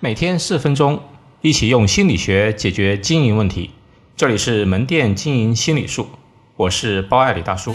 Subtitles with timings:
[0.00, 1.00] 每天四分钟，
[1.40, 3.72] 一起用心理学解决经营问题。
[4.16, 6.06] 这里是门店经营心理术，
[6.54, 7.74] 我是包爱李大叔。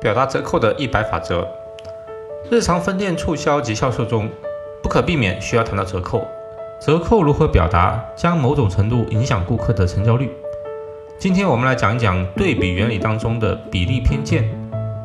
[0.00, 1.46] 表达折扣的一百法则，
[2.50, 4.28] 日常分店促销及销售中，
[4.82, 6.26] 不可避免需要谈到折扣。
[6.80, 10.28] 折扣如何表达，将某种程度影响顾客的成交率。
[11.24, 14.44] 今天我们来讲一讲对比原理当中的比例偏见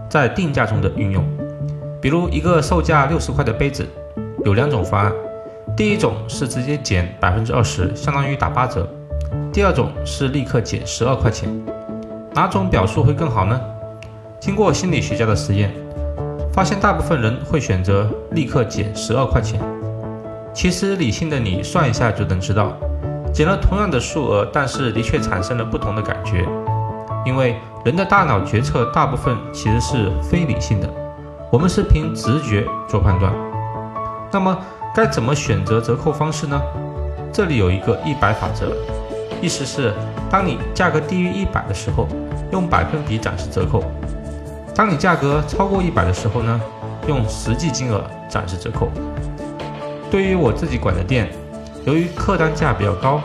[0.09, 1.23] 在定价中的运用。
[2.01, 3.87] 比如一个售价六十块的杯子，
[4.43, 5.13] 有两种方案。
[5.77, 8.81] 第一种是直接减百分之二十，相当于打八折；
[9.53, 11.49] 第二种是立刻减十二块钱。
[12.33, 13.57] 哪种表述会更好呢？
[14.41, 15.71] 经过心理学家的实验，
[16.51, 19.57] 发现大部分人会选择立刻减十二块钱。
[20.53, 22.77] 其实理性的你算一下就能知道。
[23.31, 26.45] 减了同样的数额，但是的确产生了不同的感觉，
[27.25, 30.89] 因为人的大脑决策大部分其实是非理性的，
[31.49, 33.33] 我们是凭直觉做判断。
[34.31, 34.57] 那么
[34.93, 36.59] 该怎么选择折扣方式呢？
[37.31, 38.73] 这里有一个一百法则，
[39.41, 39.93] 意思是
[40.29, 42.07] 当你价格低于一百的时候，
[42.51, 43.79] 用百分比展示折扣；
[44.75, 46.59] 当你价格超过一百的时候呢，
[47.07, 48.89] 用实际金额展示折扣。
[50.11, 51.31] 对于我自己管的店。
[51.85, 53.21] 由于客单价比较高，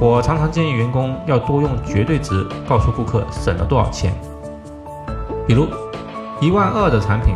[0.00, 4.12] 我常常建议员工要多用绝对值告诉顾客省了多少钱。
[5.46, 5.68] 比如
[6.40, 7.34] 一万二的产品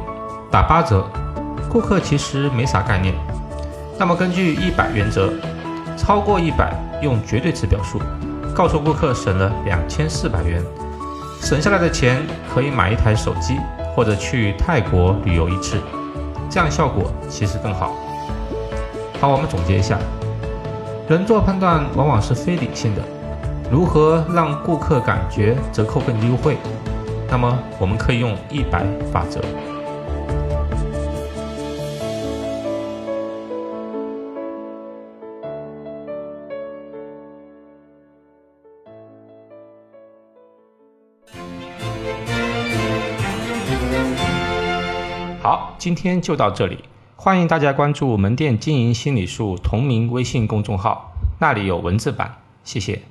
[0.50, 1.04] 打八折，
[1.68, 3.14] 顾客其实没啥概念。
[3.98, 5.30] 那么根据一百原则，
[5.96, 8.00] 超过一百用绝对值表述，
[8.54, 10.62] 告诉顾客省了两千四百元，
[11.40, 13.58] 省下来的钱可以买一台手机
[13.94, 15.78] 或者去泰国旅游一次，
[16.48, 17.92] 这样效果其实更好。
[19.20, 19.98] 好，我们总结一下。
[21.08, 23.02] 人做判断往往是非理性的，
[23.72, 26.58] 如何让顾客感觉折扣更优惠？
[27.30, 29.40] 那么我们可以用一百法则。
[45.40, 46.84] 好，今天就到这里。
[47.20, 53.02] 欢迎大家关注门店经营心理术同名微信公众号，那里有文字版，谢谢。